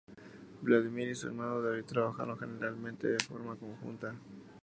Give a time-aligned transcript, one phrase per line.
[0.63, 4.15] Vladímir y su hermano David trabajaron generalmente de forma conjunta.